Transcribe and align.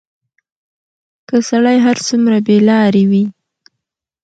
که 1.27 1.37
سړى 1.49 1.77
هر 1.85 1.97
څومره 2.07 2.37
بېلارې 2.47 3.03
وي، 3.09 3.25